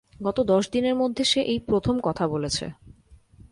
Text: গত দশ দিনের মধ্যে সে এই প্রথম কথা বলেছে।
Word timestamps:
গত 0.23 0.37
দশ 0.43 0.63
দিনের 0.71 0.95
মধ্যে 0.95 1.23
সে 1.23 1.41
এই 1.43 1.59
প্রথম 1.59 1.95
কথা 1.99 2.25
বলেছে। 2.27 2.65